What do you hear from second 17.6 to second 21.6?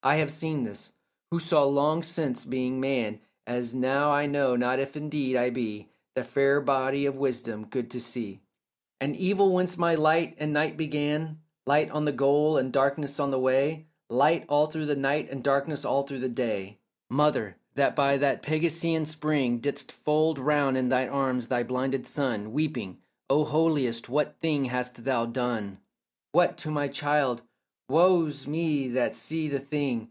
that by that Pegasean spring Didst fold round in thine arms